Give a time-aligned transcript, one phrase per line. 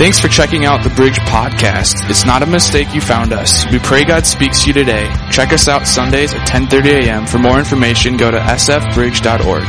[0.00, 2.08] Thanks for checking out the Bridge Podcast.
[2.08, 3.70] It's not a mistake you found us.
[3.70, 5.14] We pray God speaks to you today.
[5.30, 7.26] Check us out Sundays at 10:30 a.m.
[7.26, 9.62] For more information, go to sfbridge.org.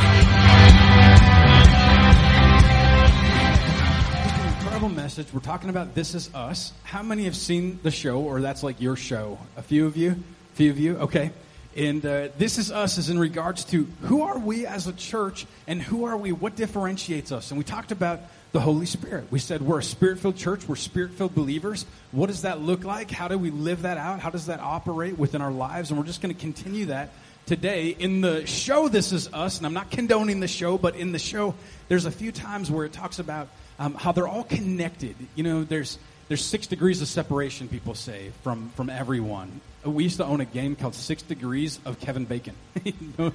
[4.55, 5.33] incredible message.
[5.33, 6.71] We're talking about This Is Us.
[6.83, 9.37] How many have seen the show, or that's like your show?
[9.57, 10.11] A few of you?
[10.11, 10.95] A few of you?
[10.95, 11.31] Okay.
[11.75, 15.45] And uh, This Is Us is in regards to who are we as a church
[15.67, 16.31] and who are we?
[16.31, 17.51] What differentiates us?
[17.51, 18.21] And we talked about
[18.51, 19.25] the Holy Spirit.
[19.31, 21.85] We said we're a spirit filled church, we're spirit filled believers.
[22.11, 23.09] What does that look like?
[23.09, 24.19] How do we live that out?
[24.19, 25.89] How does that operate within our lives?
[25.89, 27.11] And we're just going to continue that
[27.45, 27.89] today.
[27.89, 31.19] In the show, This Is Us, and I'm not condoning the show, but in the
[31.19, 31.55] show,
[31.87, 33.47] there's a few times where it talks about
[33.79, 35.15] um, how they're all connected.
[35.35, 35.97] You know, there's
[36.31, 39.59] there's six degrees of separation, people say, from, from everyone.
[39.83, 42.55] We used to own a game called Six Degrees of Kevin Bacon.
[43.17, 43.33] no,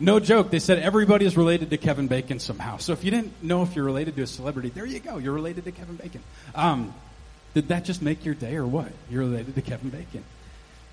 [0.00, 0.50] no joke.
[0.50, 2.78] They said everybody is related to Kevin Bacon somehow.
[2.78, 5.18] So if you didn't know if you're related to a celebrity, there you go.
[5.18, 6.20] You're related to Kevin Bacon.
[6.56, 6.92] Um,
[7.54, 8.90] did that just make your day or what?
[9.08, 10.24] You're related to Kevin Bacon.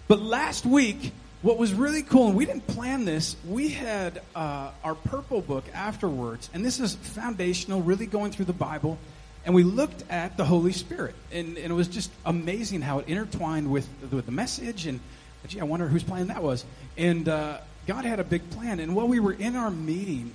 [0.07, 4.69] But last week, what was really cool, and we didn't plan this, we had uh,
[4.83, 8.99] our purple book afterwards, and this is foundational, really going through the Bible
[9.47, 13.07] and we looked at the Holy Spirit, and, and, it was just amazing how it
[13.07, 14.85] intertwined with, with the message.
[14.85, 14.99] And
[15.47, 16.65] gee, I wonder whose plan that was.
[16.97, 18.81] And uh, God had a big plan.
[18.81, 20.33] And while we were in our meeting,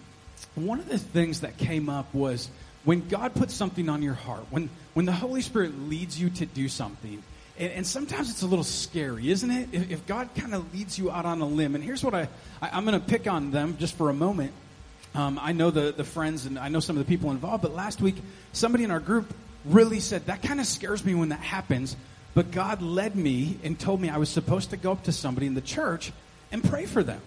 [0.55, 2.49] one of the things that came up was
[2.85, 6.47] when God puts something on your heart, when when the Holy Spirit leads you to
[6.47, 7.23] do something.
[7.59, 9.69] And, and sometimes it's a little scary, isn't it?
[9.73, 12.29] If, if God kind of leads you out on a limb, and here's what I,
[12.63, 14.53] I I'm going to pick on them just for a moment.
[15.15, 17.75] Um, I know the, the friends and I know some of the people involved, but
[17.75, 18.17] last week
[18.53, 19.33] somebody in our group
[19.65, 21.97] really said, That kind of scares me when that happens.
[22.35, 25.47] But God led me and told me I was supposed to go up to somebody
[25.47, 26.13] in the church
[26.51, 27.21] and pray for them.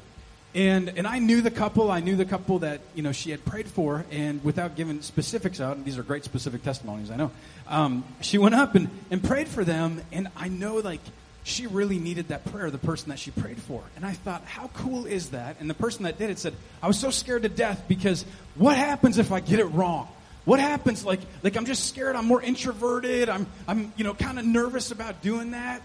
[0.55, 3.43] And, and I knew the couple, I knew the couple that, you know, she had
[3.43, 7.31] prayed for, and without giving specifics out, and these are great specific testimonies, I know,
[7.67, 11.01] um, she went up and, and prayed for them, and I know, like,
[11.45, 13.83] she really needed that prayer, the person that she prayed for.
[13.95, 15.57] And I thought, how cool is that?
[15.59, 18.25] And the person that did it said, I was so scared to death because
[18.55, 20.07] what happens if I get it wrong?
[20.45, 21.05] What happens?
[21.05, 22.15] Like, like I'm just scared.
[22.15, 23.29] I'm more introverted.
[23.29, 25.83] I'm, I'm, you know, kind of nervous about doing that.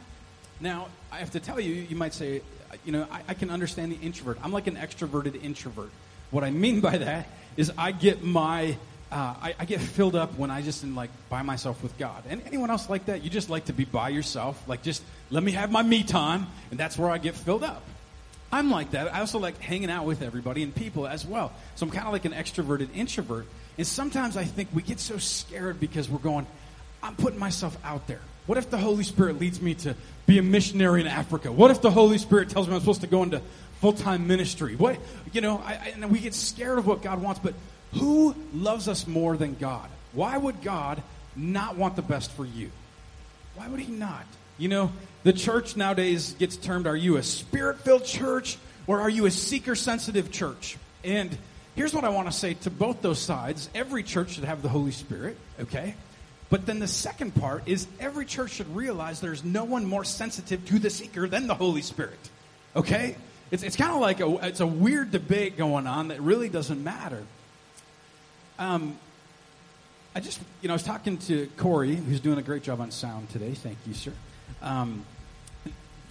[0.61, 2.41] Now, I have to tell you, you might say,
[2.87, 4.39] you know, I, I can understand the introvert.
[4.43, 5.91] I'm like an extroverted introvert.
[6.31, 7.29] What I mean by that
[7.59, 8.79] is I get my
[9.13, 12.23] uh, I, I, get filled up when I just am like by myself with God.
[12.29, 13.25] And anyone else like that?
[13.25, 16.47] You just like to be by yourself, like just let me have my me time,
[16.71, 17.83] and that's where I get filled up.
[18.53, 19.13] I'm like that.
[19.15, 21.53] I also like hanging out with everybody and people as well.
[21.77, 23.47] So I'm kind of like an extroverted introvert.
[23.79, 26.47] And sometimes I think we get so scared because we're going,
[27.03, 28.21] I'm putting myself out there.
[28.47, 29.95] What if the Holy Spirit leads me to
[30.27, 31.53] be a missionary in Africa?
[31.53, 33.41] What if the Holy Spirit tells me I'm supposed to go into
[33.81, 34.75] full time ministry?
[34.75, 34.99] What,
[35.33, 37.55] you know, I, I, and we get scared of what God wants, but
[37.95, 39.89] who loves us more than God?
[40.13, 41.03] Why would God
[41.37, 42.71] not want the best for you?
[43.55, 44.25] Why would He not?
[44.59, 44.93] You know,
[45.23, 49.31] the church nowadays gets termed are you a spirit filled church or are you a
[49.31, 50.77] seeker sensitive church?
[51.05, 51.37] And
[51.75, 54.69] here's what I want to say to both those sides every church should have the
[54.69, 55.95] Holy Spirit, okay?
[56.51, 60.65] But then the second part is every church should realize there's no one more sensitive
[60.67, 62.19] to the seeker than the Holy Spirit,
[62.75, 63.17] okay?
[63.51, 66.83] It's, it's kind of like a, it's a weird debate going on that really doesn't
[66.83, 67.23] matter.
[68.61, 68.99] Um,
[70.15, 72.91] I just, you know, I was talking to Corey, who's doing a great job on
[72.91, 73.53] sound today.
[73.53, 74.13] Thank you, sir.
[74.61, 75.07] Um,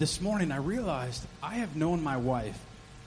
[0.00, 2.58] this morning, I realized I have known my wife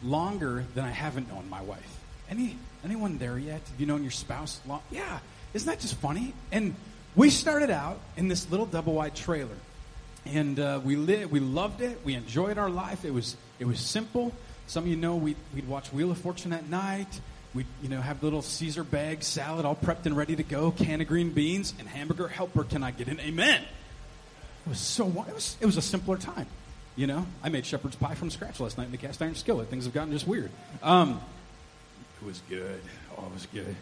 [0.01, 1.99] longer than I haven't known my wife.
[2.29, 2.55] Any
[2.85, 3.59] anyone there yet?
[3.67, 4.81] Have you known your spouse long?
[4.89, 5.19] Yeah,
[5.53, 6.33] isn't that just funny?
[6.53, 6.73] And
[7.13, 9.57] we started out in this little double wide trailer,
[10.25, 11.99] and uh, we li- we loved it.
[12.05, 13.03] We enjoyed our life.
[13.03, 14.31] It was it was simple.
[14.67, 17.19] Some of you know we we'd watch Wheel of Fortune at night
[17.53, 21.01] we you know have little Caesar bag salad all prepped and ready to go, can
[21.01, 22.63] of green beans, and hamburger helper.
[22.63, 23.61] Can I get an amen?
[24.65, 26.47] It was so it was it was a simpler time.
[26.95, 29.67] You know, I made shepherd's pie from scratch last night in the cast iron skillet.
[29.67, 30.51] Things have gotten just weird.
[30.83, 31.19] Um,
[32.21, 32.81] it was good.
[33.17, 33.75] Oh, it was good.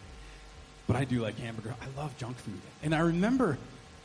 [0.87, 1.75] But I do like hamburger.
[1.81, 2.59] I love junk food.
[2.83, 3.57] And I remember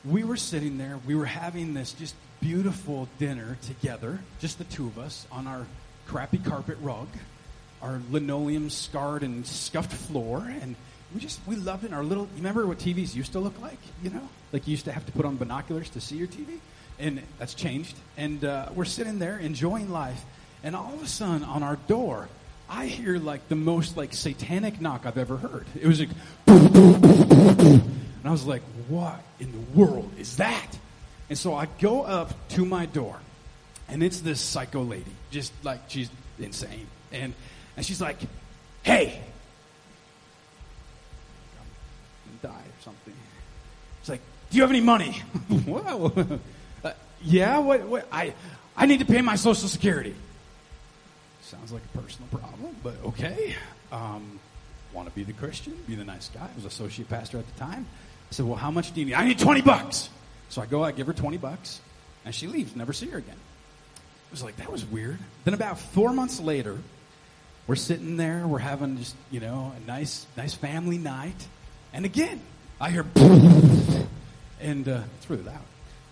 [0.04, 0.98] we were sitting there.
[1.06, 5.66] We were having this just beautiful dinner together, just the two of us, on our
[6.06, 7.08] crappy carpet rug
[7.82, 10.76] our linoleum scarred and scuffed floor, and
[11.14, 11.92] we just we loved it.
[11.92, 13.78] Our little, you remember what TVs used to look like?
[14.02, 16.58] You know, like you used to have to put on binoculars to see your TV,
[16.98, 17.96] and that's changed.
[18.16, 20.24] And uh, we're sitting there enjoying life,
[20.62, 22.28] and all of a sudden on our door,
[22.68, 25.66] I hear like the most like satanic knock I've ever heard.
[25.80, 26.10] It was like,
[26.46, 27.82] and
[28.24, 30.78] I was like, what in the world is that?
[31.28, 33.18] And so I go up to my door,
[33.88, 37.34] and it's this psycho lady, just like she's insane, and
[37.76, 38.18] and she's like,
[38.82, 39.20] hey,
[42.42, 43.14] die or something.
[44.00, 44.20] She's like,
[44.50, 45.12] Do you have any money?
[45.66, 46.40] Whoa.
[46.84, 46.92] Uh,
[47.22, 48.08] yeah, what, what?
[48.12, 48.34] I,
[48.76, 50.14] I need to pay my Social Security.
[51.42, 53.54] Sounds like a personal problem, but okay.
[53.92, 54.40] Um,
[54.92, 56.42] want to be the Christian, be the nice guy.
[56.42, 57.86] I was associate pastor at the time.
[58.30, 59.14] I said, well, how much do you need?
[59.14, 60.08] I need 20 bucks.
[60.48, 61.80] So I go, I give her 20 bucks,
[62.24, 63.36] and she leaves, never see her again.
[63.96, 65.18] I was like, that was weird.
[65.44, 66.78] Then about four months later,
[67.66, 71.46] we're sitting there, we're having just, you know, a nice, nice family night.
[71.92, 72.40] And again,
[72.80, 73.04] I hear,
[74.60, 75.60] and uh, it's really loud.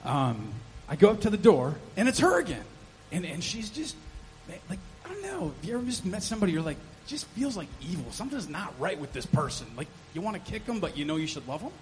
[0.05, 0.53] Um,
[0.89, 2.65] I go up to the door, and it's her again.
[3.13, 3.95] And, and she's just,
[4.69, 5.53] like, I don't know.
[5.57, 8.11] Have you ever just met somebody you're like, just feels like evil.
[8.11, 9.67] Something's not right with this person.
[9.77, 11.73] Like, you want to kick them, but you know you should love them?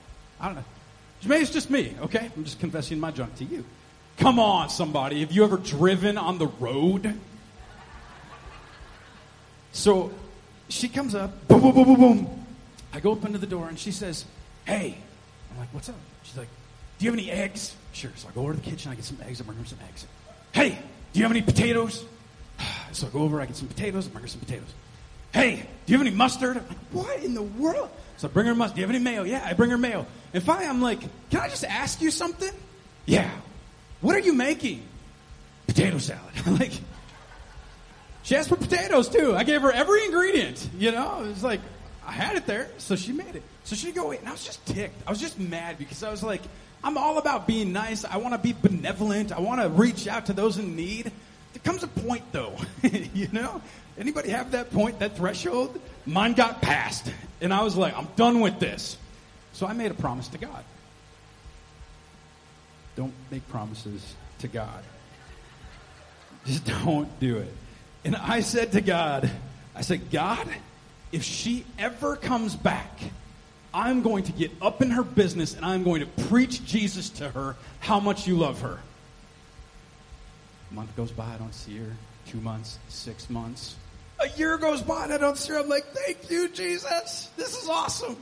[0.41, 0.65] I don't know.
[1.25, 2.31] Maybe it's just me, okay?
[2.37, 3.65] I'm just confessing my junk to you.
[4.19, 5.21] Come on, somebody.
[5.21, 7.15] Have you ever driven on the road?
[9.73, 10.13] So
[10.69, 12.45] she comes up, boom, boom, boom, boom, boom.
[12.93, 14.25] I go up into the door and she says,
[14.65, 14.97] Hey.
[15.51, 15.97] I'm like, What's up?
[16.23, 16.49] She's like,
[16.99, 17.75] Do you have any eggs?
[17.93, 18.11] Sure.
[18.17, 19.79] So I go over to the kitchen, I get some eggs, I bring her some
[19.89, 20.07] eggs.
[20.53, 20.79] Hey,
[21.13, 22.05] do you have any potatoes?
[22.93, 24.69] So I go over, I get some potatoes, I bring her some potatoes.
[25.33, 26.59] Hey, do you have any mustard?
[26.59, 27.89] I'm like, What in the world?
[28.19, 28.77] So I bring her mustard.
[28.77, 29.23] Do you have any mayo?
[29.23, 30.07] Yeah, I bring her mayo.
[30.35, 32.53] And finally, I'm like, Can I just ask you something?
[33.07, 33.31] Yeah.
[34.03, 34.83] What are you making?
[35.67, 36.35] Potato salad.
[36.47, 36.73] I'm like,
[38.23, 39.35] she asked for potatoes too.
[39.35, 40.69] I gave her every ingredient.
[40.79, 41.61] You know, it was like
[42.07, 43.43] I had it there, so she made it.
[43.65, 45.01] So she'd go, wait, and I was just ticked.
[45.07, 46.43] I was just mad because I was like,
[46.85, 48.05] I'm all about being nice.
[48.05, 49.33] I want to be benevolent.
[49.33, 51.05] I want to reach out to those in need.
[51.05, 52.57] There comes a point, though.
[52.83, 53.63] you know,
[53.97, 55.81] anybody have that point, that threshold?
[56.07, 58.97] Mine got passed, and I was like, I'm done with this.
[59.53, 60.65] So I made a promise to God.
[62.97, 64.83] Don't make promises to God.
[66.47, 67.53] Just don't do it.
[68.05, 69.31] And I said to God,
[69.75, 70.49] I said, God,
[71.13, 73.01] if she ever comes back,
[73.75, 77.31] I'm going to get up in her business and I'm going to preach Jesus to
[77.31, 78.79] her how much you love her.
[80.71, 81.93] A month goes by, I don't see her.
[82.27, 83.77] Two months, six months.
[84.21, 85.59] A year goes by and I don't see her.
[85.59, 87.31] I'm like, thank you, Jesus.
[87.37, 88.17] This is awesome.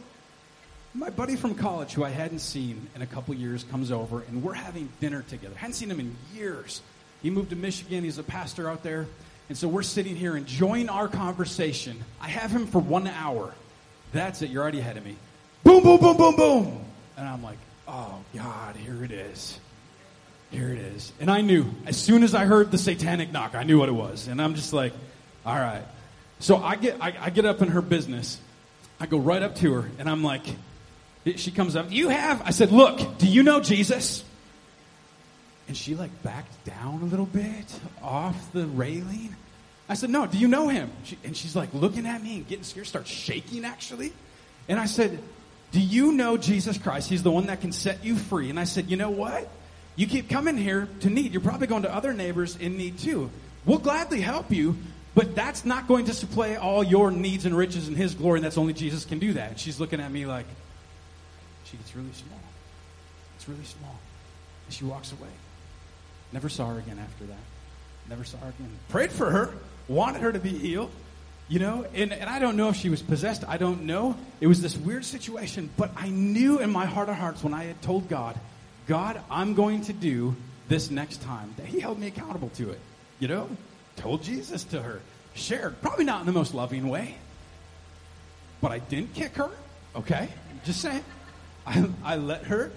[0.94, 4.42] My buddy from college, who I hadn't seen in a couple years, comes over and
[4.42, 5.54] we're having dinner together.
[5.54, 6.82] Hadn't seen him in years.
[7.22, 8.02] He moved to Michigan.
[8.02, 9.06] He's a pastor out there.
[9.50, 12.04] And so we're sitting here enjoying our conversation.
[12.20, 13.52] I have him for one hour.
[14.12, 14.50] That's it.
[14.50, 15.16] You're already ahead of me.
[15.64, 16.80] Boom, boom, boom, boom, boom.
[17.16, 17.58] And I'm like,
[17.88, 19.58] oh, God, here it is.
[20.52, 21.12] Here it is.
[21.18, 23.92] And I knew, as soon as I heard the satanic knock, I knew what it
[23.92, 24.28] was.
[24.28, 24.92] And I'm just like,
[25.44, 25.82] all right.
[26.38, 28.38] So I get, I, I get up in her business.
[29.00, 30.44] I go right up to her, and I'm like,
[31.34, 32.40] she comes up, you have?
[32.42, 34.22] I said, look, do you know Jesus?
[35.70, 39.36] And she like backed down a little bit off the railing.
[39.88, 40.90] I said, No, do you know him?
[41.04, 44.12] She, and she's like looking at me and getting scared, starts shaking actually.
[44.68, 45.16] And I said,
[45.70, 47.08] Do you know Jesus Christ?
[47.08, 48.50] He's the one that can set you free.
[48.50, 49.48] And I said, You know what?
[49.94, 51.30] You keep coming here to need.
[51.30, 53.30] You're probably going to other neighbors in need too.
[53.64, 54.76] We'll gladly help you,
[55.14, 58.44] but that's not going to supply all your needs and riches in His glory, and
[58.44, 59.50] that's only Jesus can do that.
[59.50, 60.46] And she's looking at me like,
[61.62, 62.40] she gets really small.
[63.36, 63.96] It's really small.
[64.66, 65.28] And she walks away.
[66.32, 67.38] Never saw her again after that.
[68.08, 68.70] Never saw her again.
[68.88, 69.52] Prayed for her,
[69.88, 70.90] wanted her to be healed,
[71.48, 73.44] you know, and, and I don't know if she was possessed.
[73.46, 74.16] I don't know.
[74.40, 77.64] It was this weird situation, but I knew in my heart of hearts when I
[77.64, 78.38] had told God,
[78.86, 80.36] God, I'm going to do
[80.68, 82.80] this next time, that He held me accountable to it,
[83.18, 83.48] you know,
[83.96, 85.00] told Jesus to her,
[85.34, 87.16] shared, probably not in the most loving way,
[88.60, 89.50] but I didn't kick her,
[89.96, 90.28] okay?
[90.64, 91.04] Just saying.
[91.66, 92.70] I, I let her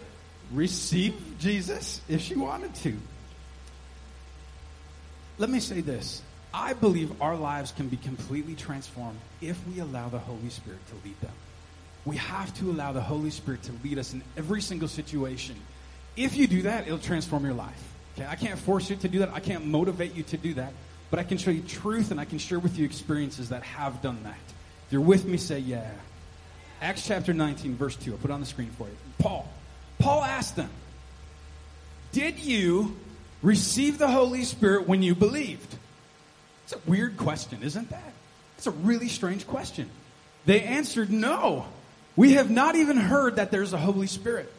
[0.51, 2.97] receive Jesus if she wanted to.
[5.37, 6.21] Let me say this.
[6.53, 10.95] I believe our lives can be completely transformed if we allow the Holy Spirit to
[11.07, 11.31] lead them.
[12.05, 15.55] We have to allow the Holy Spirit to lead us in every single situation.
[16.15, 17.81] If you do that, it'll transform your life.
[18.15, 19.31] Okay, I can't force you to do that.
[19.33, 20.73] I can't motivate you to do that.
[21.09, 24.01] But I can show you truth and I can share with you experiences that have
[24.01, 24.37] done that.
[24.87, 25.89] If you're with me, say yeah.
[26.81, 28.11] Acts chapter 19, verse 2.
[28.11, 28.95] I'll put it on the screen for you.
[29.17, 29.47] Paul.
[29.99, 30.69] Paul asked them,
[32.11, 32.97] Did you
[33.43, 35.75] receive the Holy Spirit when you believed?
[36.63, 38.13] It's a weird question, isn't that?
[38.57, 39.89] It's a really strange question.
[40.45, 41.65] They answered, No.
[42.15, 44.51] We have not even heard that there's a Holy Spirit.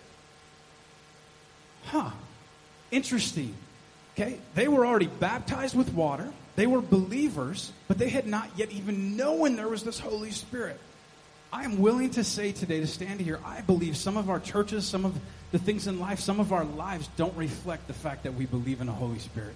[1.86, 2.10] Huh.
[2.90, 3.54] Interesting.
[4.14, 4.38] Okay?
[4.54, 6.32] They were already baptized with water.
[6.56, 10.78] They were believers, but they had not yet even known there was this Holy Spirit.
[11.54, 14.84] I am willing to say today, to stand here, I believe some of our churches,
[14.84, 15.16] some of
[15.52, 18.80] the things in life, some of our lives don't reflect the fact that we believe
[18.80, 19.54] in the Holy Spirit.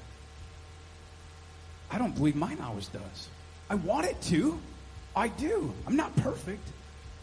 [1.91, 3.29] I don't believe mine always does.
[3.69, 4.61] I want it to.
[5.17, 5.75] I do.
[5.89, 6.63] I'm not perfect.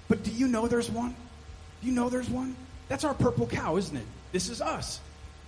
[0.09, 1.15] But do you know there's one?
[1.81, 2.53] Do you know there's one?
[2.89, 4.05] That's our purple cow, isn't it?
[4.33, 4.99] This is us.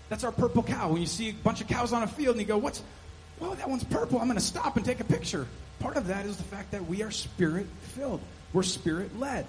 [0.07, 0.93] That's our purple cow.
[0.93, 2.81] When you see a bunch of cows on a field and you go, what's,
[3.41, 4.19] well, that one's purple.
[4.19, 5.47] I'm going to stop and take a picture.
[5.79, 8.21] Part of that is the fact that we are spirit filled.
[8.53, 9.45] We're spirit led.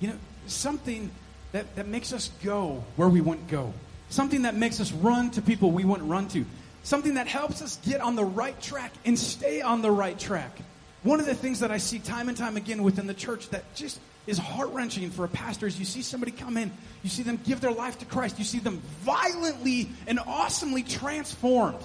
[0.00, 1.10] You know, something
[1.52, 3.72] that, that makes us go where we wouldn't go.
[4.08, 6.44] Something that makes us run to people we wouldn't run to.
[6.82, 10.56] Something that helps us get on the right track and stay on the right track.
[11.02, 13.74] One of the things that I see time and time again within the church that
[13.74, 16.70] just is heart wrenching for a pastor is you see somebody come in,
[17.02, 21.78] you see them give their life to Christ, you see them violently and awesomely transformed.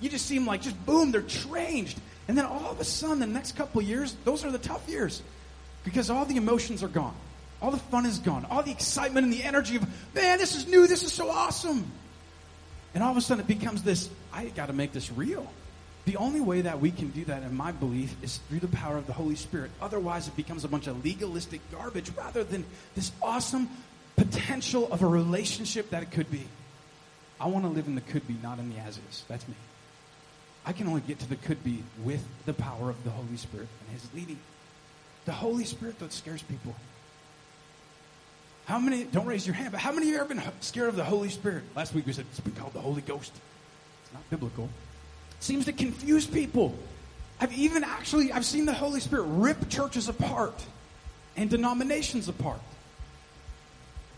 [0.00, 1.98] You just see them like, just boom, they're changed.
[2.28, 5.22] And then all of a sudden, the next couple years, those are the tough years
[5.84, 7.14] because all the emotions are gone.
[7.60, 8.46] All the fun is gone.
[8.50, 10.86] All the excitement and the energy of, man, this is new.
[10.86, 11.90] This is so awesome.
[12.94, 15.50] And all of a sudden it becomes this, I got to make this real.
[16.04, 18.96] The only way that we can do that, in my belief, is through the power
[18.96, 19.70] of the Holy Spirit.
[19.80, 22.64] Otherwise, it becomes a bunch of legalistic garbage rather than
[22.96, 23.68] this awesome
[24.16, 26.44] potential of a relationship that it could be.
[27.40, 29.24] I want to live in the could be, not in the as is.
[29.28, 29.54] That's me.
[30.64, 33.68] I can only get to the could be with the power of the Holy Spirit
[33.80, 34.38] and His leading.
[35.24, 36.74] The Holy Spirit that scares people.
[38.66, 40.96] How many, don't raise your hand, but how many of you ever been scared of
[40.96, 41.64] the Holy Spirit?
[41.74, 43.32] Last week we said it's been called the Holy Ghost.
[44.04, 44.64] It's not biblical.
[44.64, 46.74] It seems to confuse people.
[47.40, 50.64] I've even actually, I've seen the Holy Spirit rip churches apart
[51.36, 52.60] and denominations apart.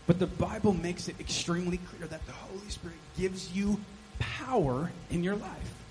[0.05, 3.79] But the Bible makes it extremely clear that the Holy Spirit gives you
[4.19, 5.84] power in your life.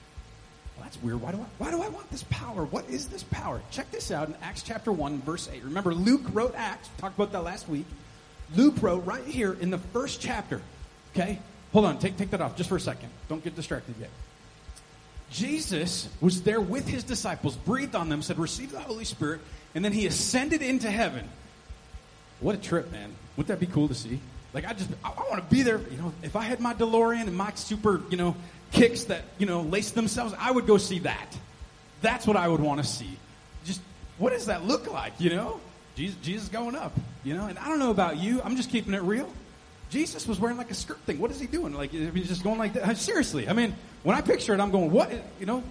[0.77, 1.21] Well, that's weird.
[1.21, 2.65] Why do I, why do I want this power?
[2.65, 3.61] What is this power?
[3.71, 5.63] Check this out in Acts chapter 1, verse 8.
[5.65, 6.89] Remember, Luke wrote Acts.
[6.97, 7.87] We talked about that last week.
[8.57, 10.61] Luke wrote right here in the first chapter.
[11.13, 11.39] Okay?
[11.73, 13.09] Hold on, take, take that off just for a second.
[13.29, 14.11] Don't get distracted yet.
[15.31, 19.41] Jesus was there with his disciples, breathed on them, said, Receive the Holy Spirit,
[19.75, 21.29] and then he ascended into heaven.
[22.41, 23.13] What a trip, man.
[23.37, 24.21] Wouldn't that be cool to see?
[24.53, 25.81] Like, I just, I, I want to be there.
[25.91, 28.37] You know, if I had my DeLorean and my super, you know,
[28.75, 31.37] kicks that, you know, lace themselves, I would go see that.
[32.03, 33.17] That's what I would want to see.
[33.65, 33.81] Just,
[34.19, 35.61] what does that look like, you know?
[35.97, 37.47] Jesus, Jesus going up, you know?
[37.47, 38.43] And I don't know about you.
[38.43, 39.33] I'm just keeping it real.
[39.91, 41.21] Jesus was wearing like a skirt thing.
[41.21, 41.73] What is he doing?
[41.73, 42.97] Like, he's just going like that.
[42.99, 43.49] Seriously.
[43.49, 45.11] I mean, when I picture it, I'm going, what?
[45.39, 45.63] You know,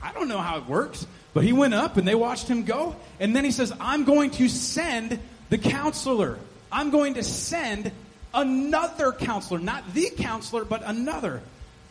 [0.00, 1.04] I don't know how it works.
[1.34, 2.94] But he went up and they watched him go.
[3.18, 5.18] And then he says, I'm going to send
[5.50, 6.38] the counselor.
[6.70, 7.90] I'm going to send
[8.32, 9.58] another counselor.
[9.58, 11.42] Not the counselor, but another.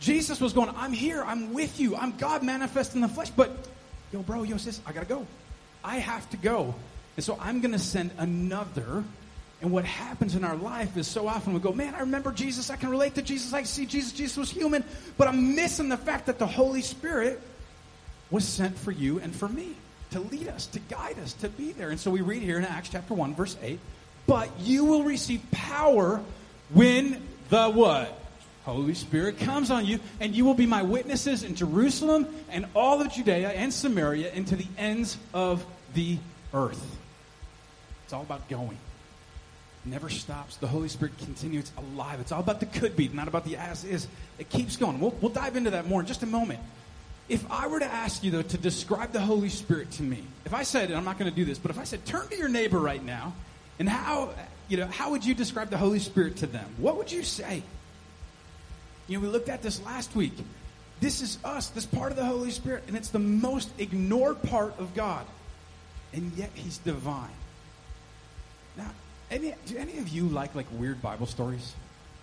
[0.02, 1.24] Jesus was going, I'm here.
[1.24, 1.96] I'm with you.
[1.96, 3.30] I'm God manifest in the flesh.
[3.30, 3.52] But,
[4.12, 5.28] yo, bro, yo, sis, I got to go.
[5.84, 6.76] I have to go.
[7.16, 9.04] And so I'm to send another.
[9.62, 12.72] And what happens in our life is so often we go, man, I remember Jesus.
[12.72, 13.54] I can relate to Jesus.
[13.54, 14.12] I see Jesus.
[14.12, 14.84] Jesus was human.
[15.20, 17.40] But I'm missing the fact that the Holy Spirit
[18.32, 19.76] was sent for you and for me
[20.12, 21.92] to lead us, to guide us, to be there.
[21.92, 23.80] And so we read here in Acts chapter 1, verse 8,
[24.26, 26.22] but you will receive power
[26.74, 28.21] when the what?
[28.66, 33.02] Holy Spirit comes on you, and you will be my witnesses in Jerusalem and all
[33.02, 36.18] of Judea and Samaria and to the ends of the
[36.54, 36.98] earth.
[38.04, 38.78] It's all about going.
[39.86, 40.58] It never stops.
[40.58, 41.72] The Holy Spirit continues.
[41.78, 42.20] Alive.
[42.20, 44.08] It's all about the could be, not about the as is.
[44.38, 45.00] It keeps going.
[45.00, 46.60] We'll, we'll dive into that more in just a moment.
[47.30, 50.54] If I were to ask you, though, to describe the Holy Spirit to me, if
[50.54, 52.38] I said, and I'm not going to do this, but if I said, turn to
[52.38, 53.34] your neighbor right now,
[53.80, 54.32] and how,
[54.68, 56.70] you know, how would you describe the Holy Spirit to them?
[56.78, 57.64] What would you say?
[59.08, 60.34] You know, we looked at this last week.
[61.00, 64.78] This is us, this part of the Holy Spirit, and it's the most ignored part
[64.80, 65.26] of God.
[66.14, 67.30] And yet He's divine.
[68.78, 68.92] Now,
[69.30, 71.74] any, do any of you like like weird Bible stories?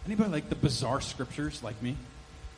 [0.06, 1.96] Anybody like the bizarre scriptures like me?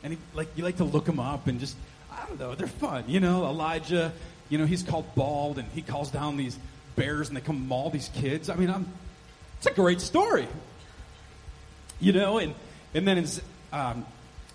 [0.03, 1.75] Any like you like to look them up and just
[2.11, 3.05] I don't know, they're fun.
[3.07, 4.11] You know, Elijah,
[4.49, 6.57] you know, he's called bald and he calls down these
[6.95, 8.49] bears and they come maul these kids.
[8.49, 8.87] I mean, I'm,
[9.57, 10.47] it's a great story.
[11.99, 12.53] You know, and
[12.93, 13.25] and then in
[13.71, 14.05] um,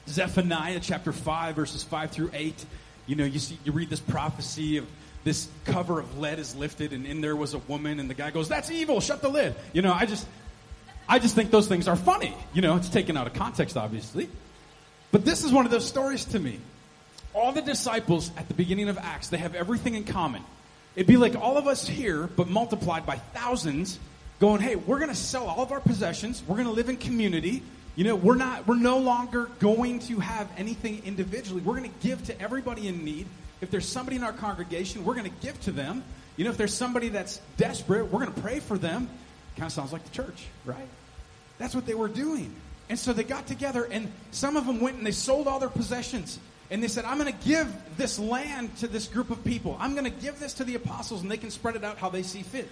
[0.09, 2.65] Zephaniah chapter five verses five through eight,
[3.07, 4.87] you know, you see you read this prophecy of
[5.25, 8.31] this cover of lead is lifted and in there was a woman and the guy
[8.31, 9.57] goes, that's evil, shut the lid.
[9.73, 10.25] You know, I just,
[11.09, 12.33] I just think those things are funny.
[12.55, 14.29] You know, it's taken out of context, obviously.
[15.11, 16.61] But this is one of those stories to me.
[17.35, 20.45] All the disciples at the beginning of Acts, they have everything in common.
[20.95, 23.99] It'd be like all of us here, but multiplied by thousands,
[24.39, 26.43] going, hey, we're going to sell all of our possessions.
[26.47, 27.63] We're going to live in community.
[27.97, 31.63] You know, we're not, we're no longer going to have anything individually.
[31.63, 33.27] We're going to give to everybody in need.
[33.63, 36.05] If there's somebody in our congregation, we're going to give to them.
[36.37, 39.09] You know, if there's somebody that's desperate, we're going to pray for them.
[39.57, 40.87] Kind of sounds like the church, right?
[41.57, 42.55] That's what they were doing.
[42.91, 45.71] And so they got together, and some of them went and they sold all their
[45.71, 46.39] possessions.
[46.71, 49.77] And they said, I'm going to give this land to this group of people.
[49.81, 52.11] I'm going to give this to the apostles, and they can spread it out how
[52.11, 52.69] they see fit.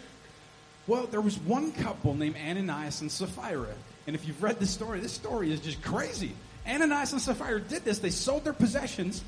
[0.86, 3.74] Well, there was one couple named Ananias and Sapphira.
[4.06, 6.32] And if you've read this story, this story is just crazy.
[6.66, 7.98] Ananias and Sapphira did this.
[7.98, 9.22] They sold their possessions.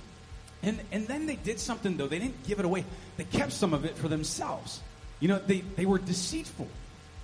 [0.62, 2.06] And, and then they did something, though.
[2.06, 2.85] They didn't give it away.
[3.16, 4.80] They kept some of it for themselves.
[5.21, 6.68] You know, they, they were deceitful.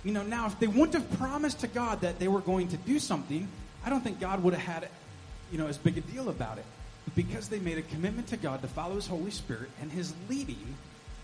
[0.03, 2.77] You know, now, if they wouldn't have promised to God that they were going to
[2.77, 3.47] do something,
[3.85, 4.89] I don't think God would have had,
[5.51, 6.65] you know, as big a deal about it.
[7.05, 10.13] But because they made a commitment to God to follow His Holy Spirit and His
[10.29, 10.75] leading,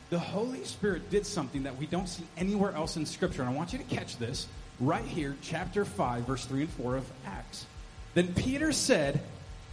[0.09, 3.41] the Holy Spirit did something that we don't see anywhere else in Scripture.
[3.41, 4.47] And I want you to catch this
[4.79, 7.65] right here, chapter 5, verse 3 and 4 of Acts.
[8.13, 9.21] Then Peter said,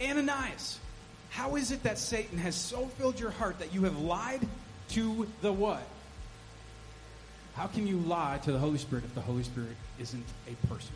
[0.01, 0.79] Ananias,
[1.29, 4.41] how is it that Satan has so filled your heart that you have lied
[4.89, 5.83] to the what?
[7.55, 10.93] How can you lie to the Holy Spirit if the Holy Spirit isn't a person?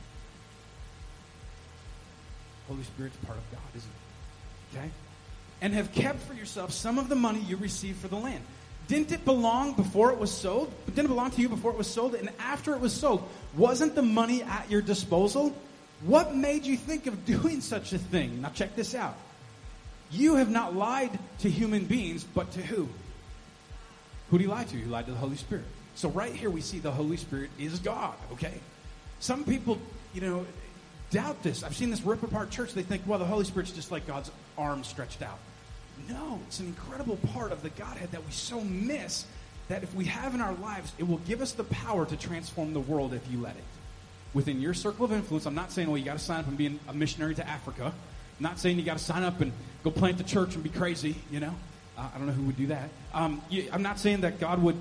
[2.67, 4.77] Holy Spirit's part of God, isn't it?
[4.77, 4.89] Okay?
[5.61, 8.43] And have kept for yourself some of the money you received for the land.
[8.91, 10.69] Didn't it belong before it was sold?
[10.85, 12.13] Didn't it belong to you before it was sold?
[12.13, 13.23] And after it was sold,
[13.55, 15.55] wasn't the money at your disposal?
[16.01, 18.41] What made you think of doing such a thing?
[18.41, 19.15] Now check this out.
[20.11, 22.89] You have not lied to human beings, but to who?
[24.29, 24.77] Who do you lie to?
[24.77, 25.63] You lied to the Holy Spirit.
[25.95, 28.59] So right here we see the Holy Spirit is God, okay?
[29.21, 29.77] Some people,
[30.13, 30.45] you know,
[31.11, 31.63] doubt this.
[31.63, 32.73] I've seen this rip apart church.
[32.73, 35.39] They think, well, the Holy Spirit's just like God's arm stretched out.
[36.09, 39.25] No, it's an incredible part of the Godhead that we so miss
[39.67, 42.73] that if we have in our lives, it will give us the power to transform
[42.73, 43.63] the world if you let it.
[44.33, 46.57] Within your circle of influence, I'm not saying, well, you got to sign up and
[46.57, 47.85] be a missionary to Africa.
[47.85, 49.51] I'm not saying you got to sign up and
[49.83, 51.53] go plant the church and be crazy, you know.
[51.97, 52.89] Uh, I don't know who would do that.
[53.13, 54.77] Um, you, I'm not saying that God would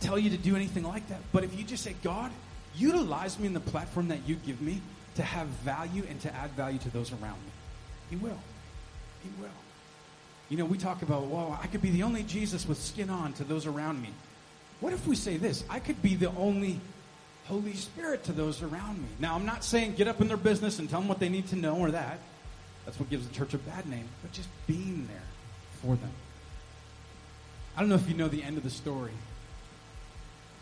[0.00, 1.20] tell you to do anything like that.
[1.32, 2.30] But if you just say, God,
[2.76, 4.80] utilize me in the platform that you give me
[5.16, 7.52] to have value and to add value to those around me,
[8.10, 8.38] He will.
[9.22, 9.48] He will.
[10.48, 13.32] You know, we talk about, well, I could be the only Jesus with skin on
[13.34, 14.10] to those around me.
[14.80, 15.64] What if we say this?
[15.68, 16.80] I could be the only
[17.46, 19.08] Holy Spirit to those around me.
[19.18, 21.48] Now, I'm not saying get up in their business and tell them what they need
[21.48, 22.18] to know or that.
[22.84, 24.08] That's what gives the church a bad name.
[24.22, 25.22] But just being there
[25.82, 26.12] for them.
[27.76, 29.12] I don't know if you know the end of the story,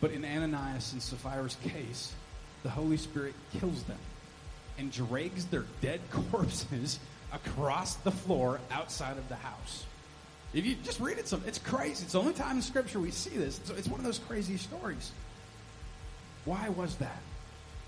[0.00, 2.12] but in Ananias and Sapphira's case,
[2.62, 3.98] the Holy Spirit kills them
[4.78, 6.00] and drags their dead
[6.32, 6.98] corpses
[7.34, 9.84] across the floor outside of the house.
[10.54, 12.04] If you just read it, some it's crazy.
[12.04, 13.58] It's the only time in Scripture we see this.
[13.58, 15.10] It's, it's one of those crazy stories.
[16.44, 17.18] Why was that?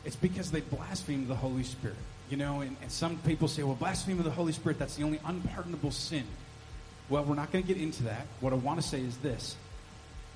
[0.05, 1.97] It's because they blasphemed the Holy Spirit.
[2.29, 5.05] You know, and, and some people say, well, blasphemy of the Holy Spirit, that's the
[5.05, 6.25] only unpardonable sin.
[7.09, 8.27] Well, we're not going to get into that.
[8.41, 9.55] What I want to say is this.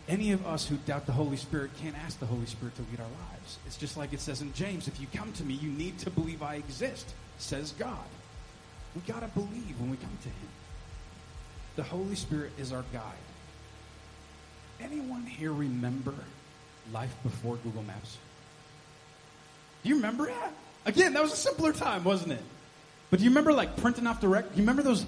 [0.06, 3.00] Any of us who doubt the Holy Spirit can't ask the Holy Spirit to lead
[3.00, 3.58] our lives.
[3.66, 6.10] It's just like it says in James if you come to me, you need to
[6.10, 7.98] believe I exist, says God.
[8.94, 10.48] We got to believe when we come to Him.
[11.76, 13.02] The Holy Spirit is our guide.
[14.80, 16.14] Anyone here remember
[16.92, 18.18] life before Google Maps?
[19.82, 20.52] Do you remember that?
[20.86, 22.42] Again, that was a simpler time, wasn't it?
[23.10, 24.50] But do you remember like printing off direct?
[24.52, 25.04] Do you remember those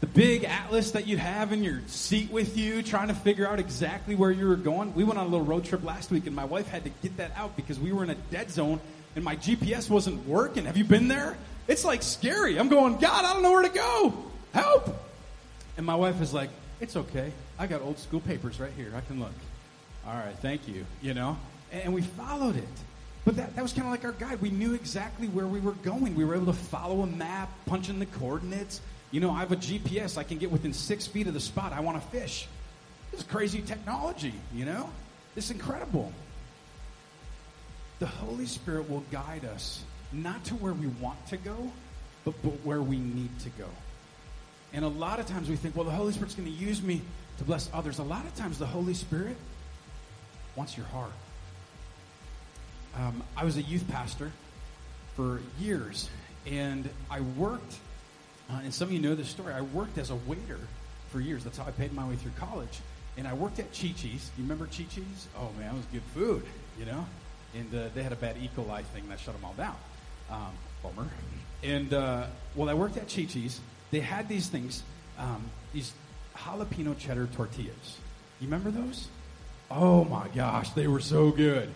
[0.00, 3.58] the big atlas that you'd have in your seat with you, trying to figure out
[3.58, 4.94] exactly where you were going?
[4.94, 7.16] We went on a little road trip last week, and my wife had to get
[7.16, 8.80] that out because we were in a dead zone
[9.14, 10.66] and my GPS wasn't working.
[10.66, 11.36] Have you been there?
[11.68, 12.58] It's like scary.
[12.58, 14.14] I'm going, God, I don't know where to go.
[14.52, 14.96] Help!
[15.76, 16.50] And my wife is like,
[16.80, 17.32] It's okay.
[17.58, 18.92] I got old school papers right here.
[18.96, 19.32] I can look.
[20.06, 20.84] All right, thank you.
[21.02, 21.36] You know?
[21.72, 22.68] And we followed it.
[23.24, 24.40] But that, that was kind of like our guide.
[24.40, 26.14] We knew exactly where we were going.
[26.14, 28.80] We were able to follow a map, punch in the coordinates.
[29.10, 30.16] You know, I have a GPS.
[30.16, 32.46] I can get within six feet of the spot I want to fish.
[33.10, 34.90] This is crazy technology, you know?
[35.34, 36.12] It's incredible.
[37.98, 41.70] The Holy Spirit will guide us not to where we want to go,
[42.24, 43.68] but, but where we need to go.
[44.72, 47.00] And a lot of times we think, well, the Holy Spirit's going to use me
[47.38, 47.98] to bless others.
[47.98, 49.36] A lot of times the Holy Spirit
[50.54, 51.12] wants your heart.
[52.96, 54.32] Um, I was a youth pastor
[55.14, 56.08] for years,
[56.46, 57.76] and I worked,
[58.50, 60.60] uh, and some of you know this story, I worked as a waiter
[61.10, 61.44] for years.
[61.44, 62.80] That's how I paid my way through college.
[63.18, 64.30] And I worked at Chi Chi's.
[64.36, 65.28] You remember Chi Chi's?
[65.38, 66.42] Oh, man, it was good food,
[66.78, 67.06] you know?
[67.54, 68.50] And uh, they had a bad E.
[68.56, 69.76] coli thing that shut them all down.
[70.30, 71.08] Um, bummer.
[71.62, 73.60] And, uh, well, I worked at Chi Chi's.
[73.90, 74.82] They had these things,
[75.18, 75.92] um, these
[76.36, 77.96] jalapeno cheddar tortillas.
[78.40, 79.08] You remember those?
[79.70, 81.70] Oh, my gosh, they were so good.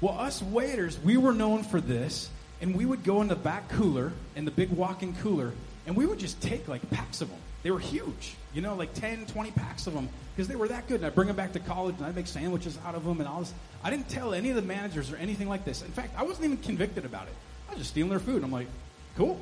[0.00, 2.30] Well, us waiters, we were known for this,
[2.60, 5.52] and we would go in the back cooler, in the big walk-in cooler,
[5.86, 7.38] and we would just take like packs of them.
[7.62, 10.86] They were huge, you know, like 10, 20 packs of them, because they were that
[10.86, 10.96] good.
[10.96, 13.28] And I'd bring them back to college, and I'd make sandwiches out of them, and
[13.28, 13.52] all this.
[13.82, 15.82] I didn't tell any of the managers or anything like this.
[15.82, 17.34] In fact, I wasn't even convicted about it.
[17.68, 18.42] I was just stealing their food.
[18.44, 18.68] I'm like,
[19.16, 19.40] cool.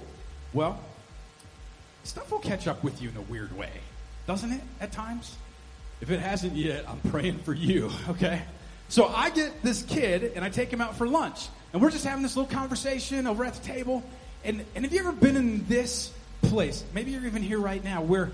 [0.53, 0.81] Well,
[2.05, 3.71] stuff will catch up with you in a weird way,
[4.27, 5.37] doesn't it, at times?
[6.01, 8.43] If it hasn't yet, I'm praying for you, okay?
[8.89, 11.49] So I get this kid and I take him out for lunch.
[11.73, 14.03] And we're just having this little conversation over at the table.
[14.45, 16.85] And, and have you ever been in this place?
[16.95, 18.31] Maybe you're even here right now where,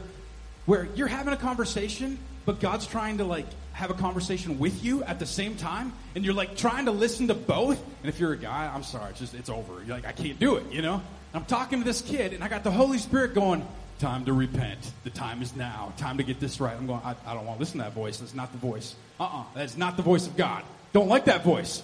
[0.67, 5.03] where you're having a conversation, but God's trying to like have a conversation with you
[5.05, 5.93] at the same time.
[6.15, 7.83] And you're like trying to listen to both.
[8.03, 9.83] And if you're a guy, I'm sorry, it's just, it's over.
[9.85, 11.03] You're like, I can't do it, you know?
[11.33, 13.67] I'm talking to this kid and I got the Holy Spirit going,
[14.01, 14.91] time to repent.
[15.05, 15.93] The time is now.
[15.97, 16.77] Time to get this right.
[16.77, 18.19] I'm going, I, I don't want to listen to that voice.
[18.19, 18.97] That's not the voice.
[19.21, 19.45] Uh-uh.
[19.55, 20.65] That's not the voice of God.
[20.93, 21.83] Don't like that voice.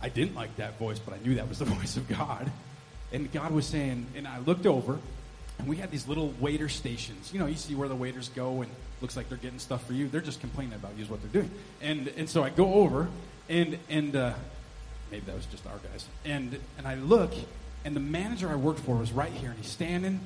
[0.00, 2.50] I didn't like that voice, but I knew that was the voice of God.
[3.12, 4.98] And God was saying, and I looked over,
[5.58, 7.32] and we had these little waiter stations.
[7.32, 9.92] You know, you see where the waiters go and looks like they're getting stuff for
[9.92, 10.08] you.
[10.08, 11.50] They're just complaining about you is what they're doing.
[11.80, 13.08] And and so I go over,
[13.48, 14.34] and and uh,
[15.10, 16.06] maybe that was just our guys.
[16.24, 17.32] And and I look,
[17.84, 20.20] and the manager I worked for was right here, and he's standing.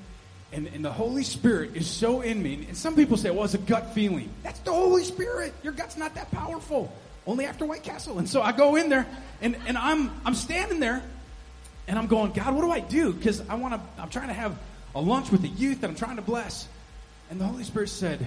[0.55, 2.66] And, and the Holy Spirit is so in me.
[2.68, 4.29] And some people say, well, it's a gut feeling.
[4.42, 5.55] That's the Holy Spirit.
[5.62, 6.95] Your gut's not that powerful.
[7.27, 8.18] Only after White Castle.
[8.18, 9.07] And so I go in there,
[9.40, 11.03] and, and I'm, I'm standing there,
[11.88, 13.14] and I'm going, God, what do I do?
[13.14, 14.59] Because I want to, I'm trying to have
[14.95, 16.69] a lunch with the youth that I'm trying to bless.
[17.31, 18.27] And the Holy Spirit said,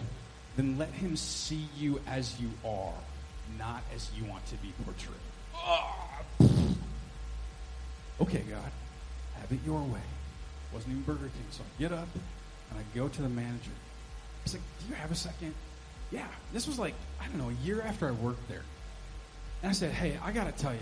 [0.55, 2.93] then let him see you as you are,
[3.57, 5.17] not as you want to be portrayed.
[5.55, 6.75] Oh.
[8.21, 8.71] Okay, God,
[9.39, 9.99] have it your way.
[10.73, 11.45] Wasn't even Burger King.
[11.51, 12.07] So I get up
[12.71, 13.71] and I go to the manager.
[14.43, 15.53] He's like, Do you have a second?
[16.11, 16.27] Yeah.
[16.53, 18.63] This was like, I don't know, a year after I worked there.
[19.61, 20.79] And I said, Hey, I got to tell you,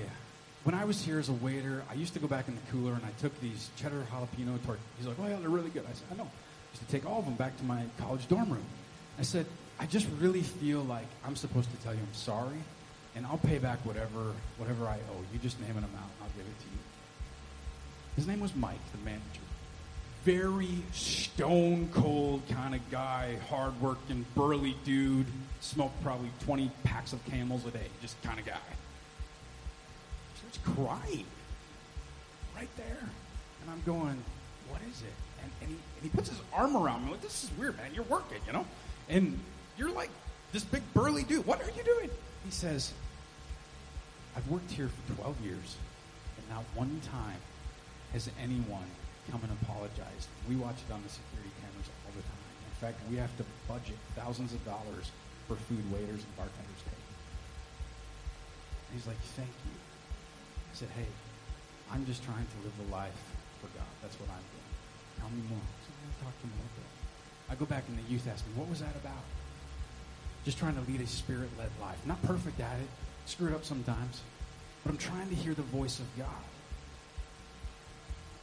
[0.63, 2.93] when I was here as a waiter, I used to go back in the cooler
[2.93, 4.79] and I took these cheddar jalapeno tortillas.
[4.97, 5.83] He's like, Oh, yeah, they're really good.
[5.89, 6.23] I said, I know.
[6.23, 8.65] I used to take all of them back to my college dorm room.
[9.19, 9.45] I said,
[9.79, 12.57] I just really feel like I'm supposed to tell you I'm sorry,
[13.15, 15.23] and I'll pay back whatever whatever I owe.
[15.33, 16.79] You just name an amount, I'll give it to you.
[18.15, 19.21] His name was Mike, the manager.
[20.23, 25.25] Very stone cold kind of guy, hard working, burly dude,
[25.59, 28.57] smoked probably 20 packs of camels a day, just kind of guy.
[30.53, 31.25] Starts crying
[32.55, 33.09] right there.
[33.61, 34.17] And I'm going,
[34.69, 35.13] what is it?
[35.41, 37.91] And, and, he, and he puts his arm around me, like, this is weird, man.
[37.93, 38.65] You're working, you know?
[39.09, 39.39] And
[39.77, 40.09] you're like
[40.51, 41.45] this big burly dude.
[41.45, 42.09] What are you doing?
[42.45, 42.93] He says,
[44.35, 45.77] I've worked here for 12 years,
[46.37, 47.39] and not one time
[48.11, 48.85] has anyone
[49.31, 50.27] come and apologized.
[50.49, 52.31] We watch it on the security cameras all the time.
[52.67, 55.11] In fact, we have to budget thousands of dollars
[55.47, 56.99] for food waiters and bartenders pay.
[58.93, 59.92] He's like, thank you.
[60.73, 61.05] I said, hey,
[61.93, 63.13] I'm just trying to live the life
[63.61, 63.85] for God.
[64.01, 64.73] That's what I'm doing.
[65.21, 65.61] Tell me more.
[65.61, 66.89] I'm going to talk to him a little bit.
[67.49, 69.21] I go back and the youth ask me, what was that about?
[70.45, 72.01] Just trying to lead a spirit-led life.
[72.05, 72.89] Not perfect at it.
[73.27, 74.21] Screw it up sometimes.
[74.83, 76.43] But I'm trying to hear the voice of God.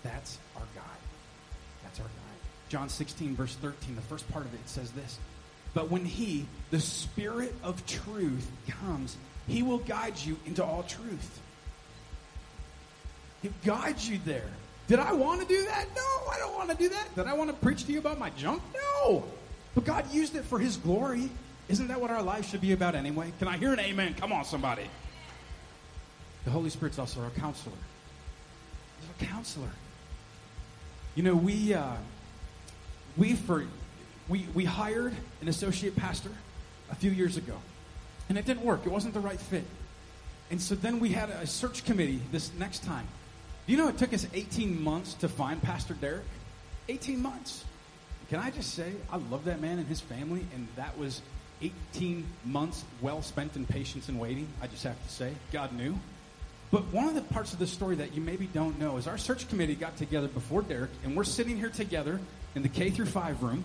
[0.05, 1.03] That's our guide.
[1.83, 2.41] That's our guide.
[2.69, 5.19] John 16, verse 13, the first part of it says this.
[5.75, 9.17] But when he, the Spirit of truth, comes,
[9.49, 11.41] he will guide you into all truth.
[13.43, 14.51] He guides you there.
[14.87, 15.87] Did I want to do that?
[15.95, 17.15] No, I don't want to do that.
[17.15, 18.63] Did I want to preach to you about my junk?
[18.75, 19.25] No.
[19.75, 21.31] But God used it for his glory.
[21.69, 23.33] Isn't that what our life should be about anyway?
[23.39, 24.15] Can I hear an amen?
[24.15, 24.91] Come on, somebody.
[26.45, 27.77] The Holy Spirit's also our counselor.
[29.01, 29.71] He's a counselor.
[31.15, 31.95] You know, we uh,
[33.17, 33.65] we for
[34.29, 36.31] we we hired an associate pastor
[36.91, 37.55] a few years ago,
[38.29, 38.87] and it didn't work.
[38.87, 39.65] It wasn't the right fit.
[40.51, 43.07] And so then we had a search committee this next time.
[43.71, 46.25] You know it took us 18 months to find Pastor Derek?
[46.89, 47.65] 18 months.
[48.29, 51.23] Can I just say, I love that man and his family, and that was
[51.63, 54.49] 18 months well spent in patience and waiting.
[54.61, 55.97] I just have to say, God knew.
[56.73, 59.17] But one of the parts of the story that you maybe don't know is our
[59.17, 62.19] search committee got together before Derek, and we're sitting here together
[62.57, 63.63] in the K through 5 room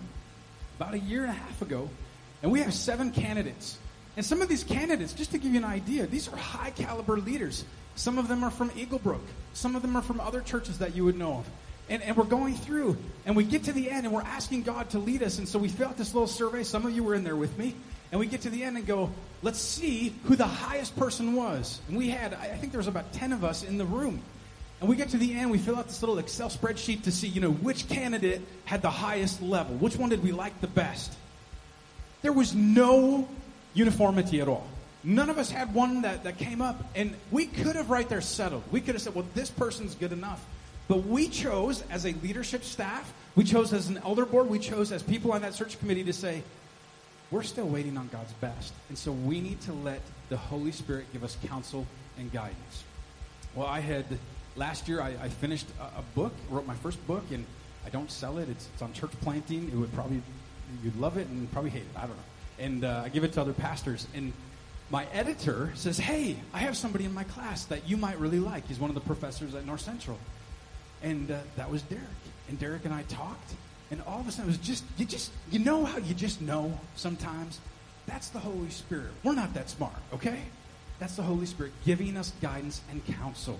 [0.78, 1.90] about a year and a half ago,
[2.44, 3.76] and we have seven candidates.
[4.16, 7.16] And some of these candidates, just to give you an idea, these are high caliber
[7.16, 7.64] leaders.
[7.96, 9.20] Some of them are from Eaglebrook.
[9.54, 11.50] Some of them are from other churches that you would know of.
[11.88, 14.90] And, and we're going through, and we get to the end, and we're asking God
[14.90, 15.38] to lead us.
[15.38, 16.62] And so we fill out this little survey.
[16.62, 17.74] Some of you were in there with me.
[18.12, 19.10] And we get to the end and go,
[19.42, 21.80] let's see who the highest person was.
[21.88, 24.22] And we had, I think there was about 10 of us in the room.
[24.80, 27.28] And we get to the end, we fill out this little Excel spreadsheet to see,
[27.28, 29.74] you know, which candidate had the highest level.
[29.76, 31.14] Which one did we like the best?
[32.22, 33.26] There was no
[33.74, 34.66] uniformity at all.
[35.08, 38.20] None of us had one that, that came up, and we could have right there
[38.20, 38.64] settled.
[38.72, 40.44] We could have said, well, this person's good enough.
[40.88, 44.90] But we chose as a leadership staff, we chose as an elder board, we chose
[44.90, 46.42] as people on that search committee to say,
[47.30, 48.72] we're still waiting on God's best.
[48.88, 51.86] And so we need to let the Holy Spirit give us counsel
[52.18, 52.82] and guidance.
[53.54, 54.06] Well, I had,
[54.56, 57.46] last year, I, I finished a, a, book, wrote my first book, and
[57.84, 58.48] I don't sell it.
[58.48, 59.68] It's, it's, on church planting.
[59.72, 60.20] It would probably,
[60.82, 61.96] you'd love it and probably hate it.
[61.96, 62.22] I don't know.
[62.58, 64.08] And uh, I give it to other pastors.
[64.12, 64.32] And
[64.90, 68.66] my editor says, Hey, I have somebody in my class that you might really like.
[68.68, 70.18] He's one of the professors at North Central.
[71.02, 72.04] And uh, that was Derek.
[72.48, 73.54] And Derek and I talked.
[73.90, 76.40] And all of a sudden, it was just, you just, you know how you just
[76.40, 77.60] know sometimes?
[78.06, 79.10] That's the Holy Spirit.
[79.22, 80.40] We're not that smart, okay?
[80.98, 83.58] That's the Holy Spirit giving us guidance and counsel.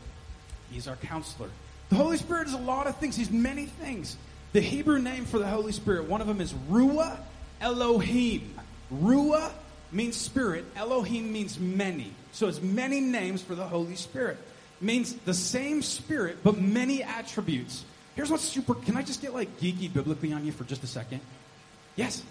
[0.70, 1.50] He's our counselor.
[1.90, 3.16] The Holy Spirit is a lot of things.
[3.16, 4.16] He's many things.
[4.52, 7.18] The Hebrew name for the Holy Spirit, one of them is Ruah
[7.60, 8.58] Elohim.
[8.92, 9.52] Ruah
[9.96, 10.64] means spirit.
[10.76, 12.12] Elohim means many.
[12.32, 14.36] So it's many names for the Holy Spirit.
[14.80, 17.84] Means the same spirit, but many attributes.
[18.14, 18.74] Here's what's super.
[18.74, 21.20] Can I just get like geeky biblically on you for just a second?
[21.96, 22.22] Yes.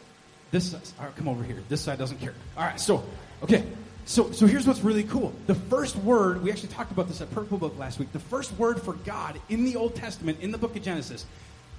[0.52, 0.82] This side.
[1.00, 1.62] All right, come over here.
[1.68, 2.36] This side doesn't care.
[2.56, 3.04] All right, so,
[3.42, 3.64] okay.
[4.06, 5.34] So, so here's what's really cool.
[5.48, 8.12] The first word, we actually talked about this at Purple Book last week.
[8.14, 11.26] The first word for God in the Old Testament, in the book of Genesis,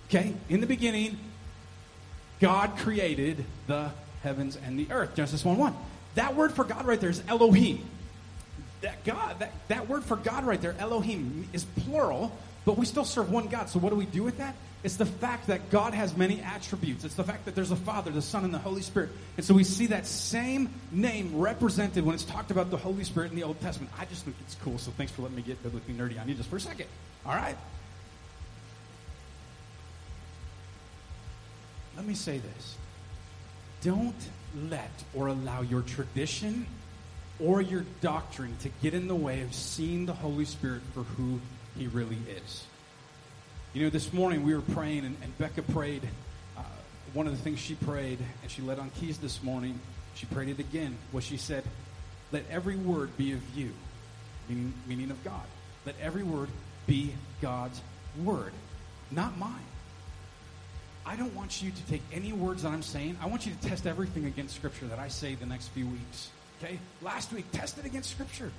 [0.09, 1.17] okay, in the beginning,
[2.41, 3.91] God created the
[4.27, 5.15] heavens and the earth.
[5.15, 5.75] Genesis 1 1.
[6.17, 7.89] That word for God right there is Elohim.
[8.81, 12.33] That God, that, that word for God right there, Elohim, is plural,
[12.65, 13.71] but we still serve one God.
[13.71, 14.55] So what do we do with that?
[14.83, 17.05] It's the fact that God has many attributes.
[17.05, 19.11] It's the fact that there's a Father, the Son, and the Holy Spirit.
[19.37, 23.31] And so we see that same name represented when it's talked about the Holy Spirit
[23.31, 23.93] in the Old Testament.
[23.99, 26.35] I just think it's cool, so thanks for letting me get biblically nerdy on you
[26.35, 26.87] just for a second.
[27.25, 27.57] All right?
[31.97, 32.77] Let me say this.
[33.83, 34.15] Don't
[34.71, 36.67] let or allow your tradition
[37.39, 41.41] or your doctrine to get in the way of seeing the Holy Spirit for who
[41.77, 42.65] he really is.
[43.75, 46.03] You know, this morning we were praying, and, and Becca prayed.
[46.57, 46.63] Uh,
[47.13, 49.79] one of the things she prayed, and she led on keys this morning,
[50.15, 51.63] she prayed it again, was she said,
[52.33, 53.73] Let every word be of you,
[54.49, 55.45] meaning, meaning of God.
[55.85, 56.49] Let every word
[56.87, 57.13] be
[57.43, 57.81] God's
[58.25, 58.53] word,
[59.11, 59.53] not mine.
[61.07, 63.17] I don't want you to take any words that I'm saying.
[63.23, 66.31] I want you to test everything against Scripture that I say the next few weeks.
[66.61, 66.79] Okay?
[67.01, 68.51] Last week, test it against Scripture.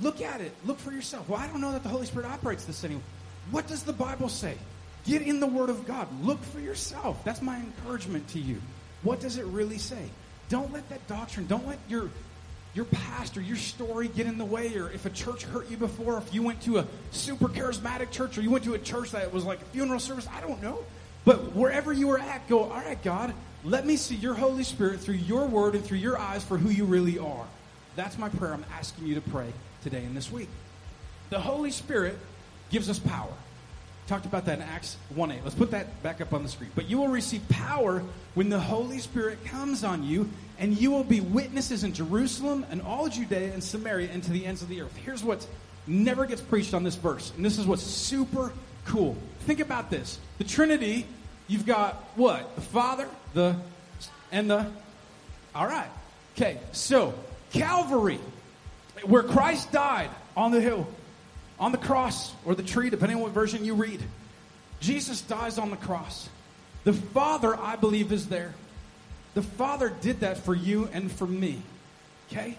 [0.00, 0.52] Look at it.
[0.64, 1.28] Look for yourself.
[1.28, 3.02] Well, I don't know that the Holy Spirit operates this anyway.
[3.50, 4.56] What does the Bible say?
[5.06, 6.08] Get in the Word of God.
[6.22, 7.22] Look for yourself.
[7.24, 8.62] That's my encouragement to you.
[9.02, 10.08] What does it really say?
[10.48, 12.10] Don't let that doctrine, don't let your
[12.74, 15.76] your past or your story get in the way, or if a church hurt you
[15.76, 19.10] before, if you went to a super charismatic church, or you went to a church
[19.10, 20.78] that was like a funeral service, I don't know.
[21.24, 23.32] But wherever you are at, go, all right, God,
[23.64, 26.68] let me see your Holy Spirit through your word and through your eyes for who
[26.68, 27.46] you really are.
[27.94, 30.48] That's my prayer I'm asking you to pray today and this week.
[31.30, 32.18] The Holy Spirit
[32.70, 33.32] gives us power.
[34.08, 35.40] Talked about that in Acts 1 8.
[35.44, 36.70] Let's put that back up on the screen.
[36.74, 38.02] But you will receive power
[38.34, 42.82] when the Holy Spirit comes on you, and you will be witnesses in Jerusalem and
[42.82, 44.96] all Judea and Samaria and to the ends of the earth.
[44.96, 45.46] Here's what
[45.86, 48.52] never gets preached on this verse, and this is what's super
[48.84, 49.16] cool.
[49.40, 50.18] Think about this.
[50.38, 51.06] The Trinity,
[51.48, 52.54] you've got what?
[52.54, 53.56] The Father, the
[54.30, 54.66] and the
[55.54, 55.90] All right.
[56.36, 56.58] Okay.
[56.72, 57.14] So,
[57.52, 58.18] Calvary,
[59.04, 60.86] where Christ died on the hill,
[61.60, 64.02] on the cross or the tree, depending on what version you read.
[64.80, 66.28] Jesus dies on the cross.
[66.84, 68.54] The Father, I believe, is there.
[69.34, 71.62] The Father did that for you and for me.
[72.30, 72.58] Okay?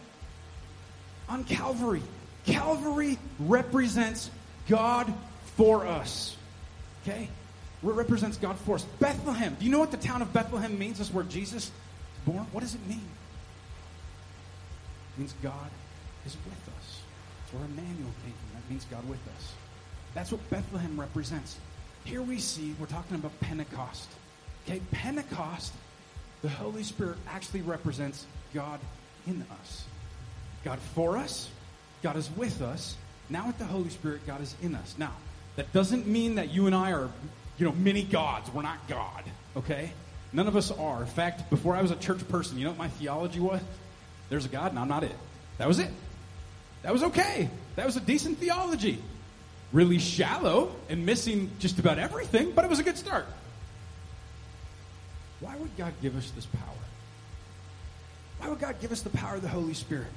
[1.28, 2.02] On Calvary.
[2.46, 4.30] Calvary represents
[4.68, 5.14] God
[5.56, 6.36] for us.
[7.04, 7.30] Okay?
[7.84, 8.84] It represents God for us.
[9.00, 9.56] Bethlehem.
[9.60, 11.00] Do you know what the town of Bethlehem means?
[11.00, 11.70] That's where Jesus
[12.26, 12.48] was born.
[12.52, 13.08] What does it mean?
[15.16, 15.70] It means God
[16.26, 17.02] is with us.
[17.42, 18.54] That's where Emmanuel came from.
[18.54, 19.54] That means God with us.
[20.14, 21.58] That's what Bethlehem represents.
[22.06, 24.10] Here we see, we're talking about Pentecost.
[24.68, 25.74] Okay, Pentecost,
[26.42, 28.80] the Holy Spirit actually represents God
[29.28, 29.86] in us.
[30.64, 31.50] God for us,
[32.02, 32.96] God is with us.
[33.30, 34.96] Now with the Holy Spirit, God is in us.
[34.98, 35.12] Now,
[35.56, 37.10] that doesn't mean that you and I are,
[37.58, 38.52] you know, many gods.
[38.52, 39.24] We're not God,
[39.56, 39.92] okay?
[40.32, 41.02] None of us are.
[41.02, 43.62] In fact, before I was a church person, you know what my theology was?
[44.30, 45.16] There's a God and I'm not it.
[45.60, 45.92] That was it.
[46.82, 47.50] That was okay.
[47.76, 49.02] That was a decent theology.
[49.72, 53.26] Really shallow and missing just about everything, but it was a good start.
[55.40, 56.62] Why would God give us this power?
[58.40, 60.08] Why would God give us the power of the Holy Spirit?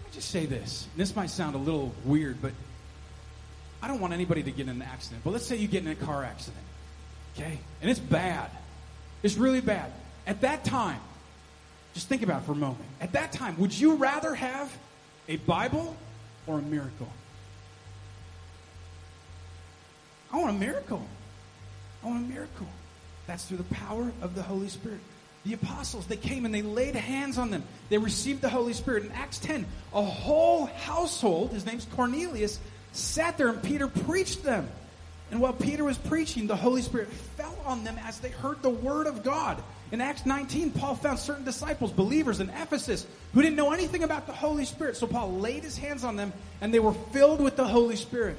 [0.00, 0.86] Let me just say this.
[0.96, 2.52] This might sound a little weird, but
[3.82, 5.22] I don't want anybody to get in an accident.
[5.24, 6.64] But let's say you get in a car accident,
[7.36, 7.58] okay?
[7.80, 8.48] And it's bad.
[9.24, 9.92] It's really bad.
[10.26, 11.00] At that time,
[11.92, 12.84] just think about it for a moment.
[13.00, 14.72] At that time, would you rather have
[15.28, 15.96] a Bible
[16.46, 17.08] or a miracle?
[20.32, 21.04] I want a miracle.
[22.02, 22.68] I want a miracle.
[23.26, 25.00] That's through the power of the Holy Spirit.
[25.44, 27.64] The apostles, they came and they laid hands on them.
[27.88, 29.04] They received the Holy Spirit.
[29.04, 32.60] In Acts 10, a whole household, his name's Cornelius,
[32.92, 34.68] sat there and Peter preached them.
[35.30, 38.70] And while Peter was preaching, the Holy Spirit fell on them as they heard the
[38.70, 39.62] word of God.
[39.90, 44.26] In Acts 19, Paul found certain disciples, believers in Ephesus, who didn't know anything about
[44.26, 44.96] the Holy Spirit.
[44.96, 48.36] So Paul laid his hands on them and they were filled with the Holy Spirit.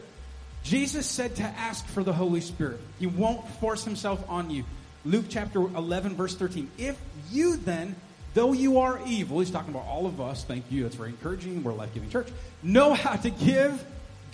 [0.63, 2.79] Jesus said to ask for the Holy Spirit.
[2.99, 4.63] He won't force himself on you.
[5.03, 6.69] Luke chapter 11, verse 13.
[6.77, 6.97] If
[7.31, 7.95] you then,
[8.33, 11.63] though you are evil, he's talking about all of us, thank you, that's very encouraging,
[11.63, 12.27] we're a life giving church,
[12.61, 13.83] know how to give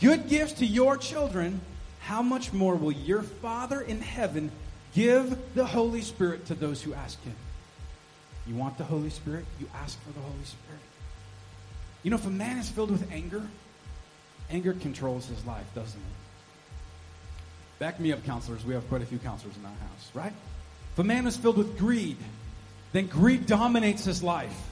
[0.01, 1.61] good gifts to your children,
[2.01, 4.51] how much more will your Father in heaven
[4.93, 7.35] give the Holy Spirit to those who ask him?
[8.47, 9.45] You want the Holy Spirit?
[9.59, 10.81] You ask for the Holy Spirit.
[12.03, 13.45] You know, if a man is filled with anger,
[14.49, 17.79] anger controls his life, doesn't it?
[17.79, 18.65] Back me up, counselors.
[18.65, 20.33] We have quite a few counselors in our house, right?
[20.93, 22.17] If a man is filled with greed,
[22.91, 24.69] then greed dominates his life.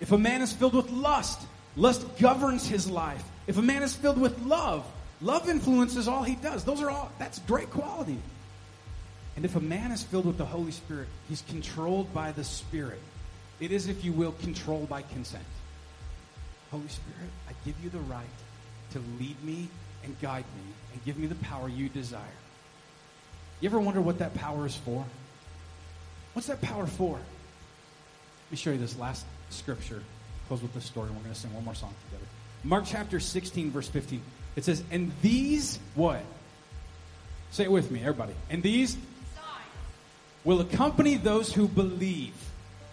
[0.00, 3.22] If a man is filled with lust, lust governs his life.
[3.50, 4.86] If a man is filled with love,
[5.20, 6.62] love influences all he does.
[6.62, 8.20] Those are all, that's great quality.
[9.34, 13.00] And if a man is filled with the Holy Spirit, he's controlled by the Spirit.
[13.58, 15.42] It is, if you will, controlled by consent.
[16.70, 18.24] Holy Spirit, I give you the right
[18.92, 19.66] to lead me
[20.04, 22.22] and guide me and give me the power you desire.
[23.58, 25.04] You ever wonder what that power is for?
[26.34, 27.14] What's that power for?
[27.14, 30.04] Let me show you this last scripture.
[30.46, 32.28] Close with this story, and we're going to sing one more song together.
[32.62, 34.20] Mark chapter 16, verse 15.
[34.56, 36.22] It says, And these, what?
[37.50, 38.34] Say it with me, everybody.
[38.48, 38.96] And these
[40.44, 42.34] will accompany those who believe.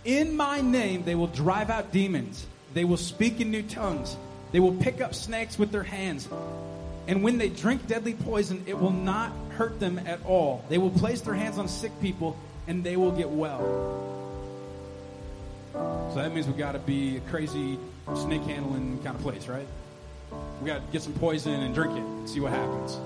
[0.06, 2.45] In my name, they will drive out demons.
[2.73, 4.15] They will speak in new tongues.
[4.51, 6.27] They will pick up snakes with their hands.
[7.08, 10.63] And when they drink deadly poison, it will not hurt them at all.
[10.69, 14.03] They will place their hands on sick people and they will get well.
[15.73, 17.77] So that means we got to be a crazy
[18.15, 19.67] snake handling kind of place, right?
[20.62, 22.98] We got to get some poison and drink it see what happens.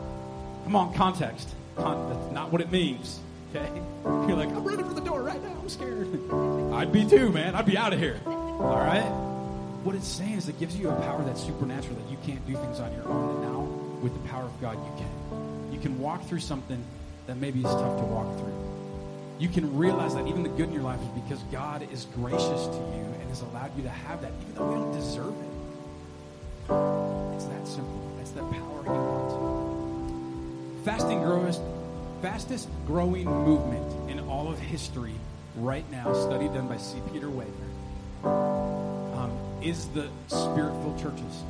[0.64, 1.50] Come on, context.
[1.76, 3.20] Con- that's not what it means.
[3.56, 3.70] Okay?
[4.04, 5.56] You're like, I'm running for the door right now.
[5.60, 6.08] I'm scared.
[6.74, 7.56] I'd be too, man.
[7.56, 8.20] I'd be out of here.
[8.26, 9.04] All right?
[9.84, 12.56] What it's saying is it gives you a power that's supernatural that you can't do
[12.56, 13.36] things on your own.
[13.36, 13.60] And now,
[14.02, 15.74] with the power of God, you can.
[15.74, 16.84] You can walk through something
[17.28, 18.61] that maybe is tough to walk through.
[19.42, 22.68] You can realize that even the good in your life is because God is gracious
[22.68, 25.50] to you and has allowed you to have that, even though we don't deserve it.
[27.34, 28.14] It's that simple.
[28.18, 30.86] That's the power He wants.
[30.86, 31.22] Fasting
[32.22, 35.16] fastest growing movement in all of history
[35.56, 37.00] right now, study done by C.
[37.12, 37.72] Peter Wagner,
[38.24, 39.32] um,
[39.64, 41.44] is the spirit-filled churches.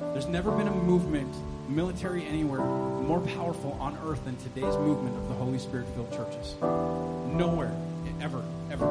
[0.00, 1.34] There's never been a movement,
[1.68, 6.54] military anywhere, more powerful on earth than today's movement of the Holy Spirit-filled churches.
[6.60, 7.72] Nowhere,
[8.20, 8.86] ever, ever.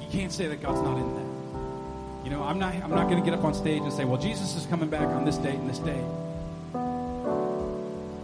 [0.00, 2.24] You can't say that God's not in that.
[2.24, 4.20] You know, I'm not I'm not going to get up on stage and say, "Well,
[4.20, 6.04] Jesus is coming back on this date and this date."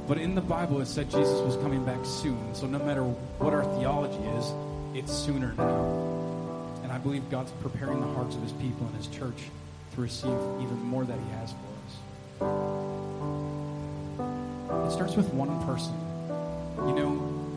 [0.07, 2.55] But in the Bible, it said Jesus was coming back soon.
[2.55, 4.53] So no matter what our theology is,
[4.95, 6.81] it's sooner now.
[6.85, 9.51] And I believe God's preparing the hearts of His people and His church
[9.95, 12.96] to receive even more that He has for us.
[14.85, 15.95] It starts with one person.
[16.89, 17.11] You know,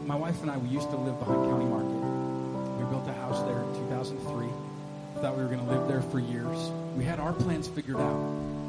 [0.06, 2.80] my wife and I, we used to live behind County Market.
[2.80, 4.48] We built a house there in 2003.
[5.22, 6.72] Thought we were going to live there for years.
[6.96, 8.18] We had our plans figured out.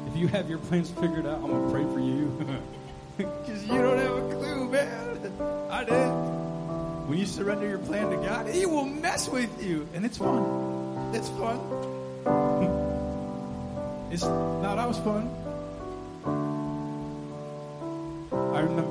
[0.07, 2.57] If you have your plans figured out, I'm going to pray for you.
[3.17, 5.31] Because you don't have a clue, man.
[5.69, 7.07] I did.
[7.07, 9.87] When you surrender your plan to God, He will mess with you.
[9.93, 11.11] And it's fun.
[11.13, 11.59] It's fun.
[14.11, 15.29] It's not always fun.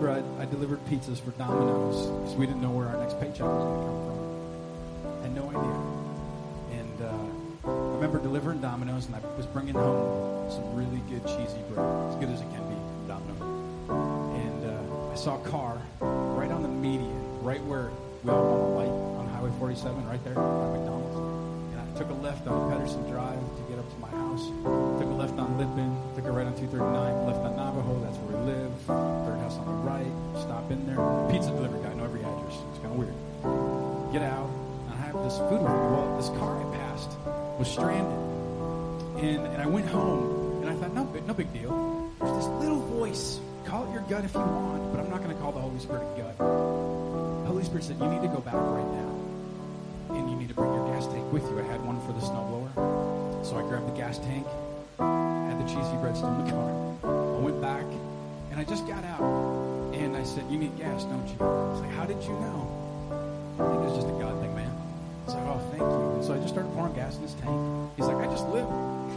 [0.01, 3.41] Remember I, I delivered pizzas for Domino's because we didn't know where our next paycheck
[3.47, 4.01] was going to come
[5.05, 5.23] from.
[5.23, 5.77] Had no idea.
[6.81, 11.61] And uh, I remember delivering Domino's and I was bringing home some really good cheesy
[11.69, 12.77] bread, as good as it can be
[13.09, 13.43] Domino's.
[14.41, 17.91] And uh, I saw a car right on the median, right where
[18.25, 21.10] we all want a light on Highway 47, right there by McDonald's.
[22.01, 24.49] Took a left on Pedersen Drive to get up to my house.
[24.65, 28.41] Took a left on Lippin, took a right on 239, left on Navajo, that's where
[28.41, 28.73] we live.
[28.89, 30.09] Third house on the right,
[30.41, 30.97] stop in there.
[31.29, 32.57] Pizza delivery guy, know every address.
[32.73, 33.13] It's kind of weird.
[34.17, 35.61] Get out, and I have this food.
[35.61, 37.11] Well, this car I passed
[37.61, 38.17] was stranded.
[39.21, 42.09] And, and I went home, and I thought, no, big- no big deal.
[42.17, 43.39] There's this little voice.
[43.67, 45.79] Call it your gut if you want, but I'm not going to call the Holy
[45.79, 46.39] Spirit a gut.
[46.39, 49.20] The Holy Spirit said, you need to go back right now
[51.33, 51.59] with you.
[51.59, 52.71] I had one for the snowblower.
[53.47, 54.47] So I grabbed the gas tank,
[54.99, 56.71] had the cheesy bread still in the car.
[57.05, 57.85] I went back,
[58.51, 59.21] and I just got out.
[59.95, 61.39] And I said, you need gas, don't you?
[61.39, 62.67] He's like, how did you know?
[63.59, 64.71] I think it's just a God thing, man.
[65.27, 66.11] He's like, oh, thank you.
[66.19, 67.91] And so I just started pouring gas in his tank.
[67.97, 68.69] He's like, I just live,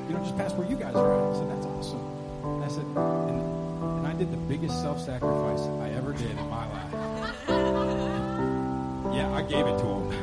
[0.08, 1.34] you know, just past where you guys are at.
[1.34, 2.00] I said, that's awesome.
[2.46, 3.42] And I said, and,
[3.98, 6.94] and I did the biggest self-sacrifice I ever did in my life.
[9.16, 10.23] yeah, I gave it to him.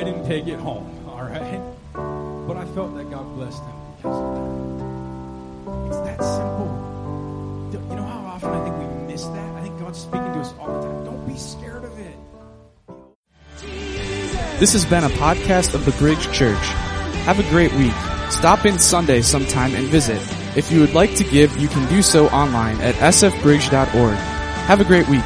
[0.00, 1.60] I didn't take it home, all right?
[1.92, 5.88] But I felt that God blessed him because of that.
[5.88, 6.70] It's that simple.
[7.90, 9.56] You know how often I think we miss that?
[9.56, 11.04] I think God's speaking to us all the time.
[11.04, 12.16] Don't be scared of it.
[14.58, 16.66] This has been a podcast of the Bridge Church.
[17.26, 17.92] Have a great week.
[18.30, 20.22] Stop in Sunday sometime and visit.
[20.56, 24.16] If you would like to give, you can do so online at sfbridge.org.
[24.16, 25.24] Have a great week.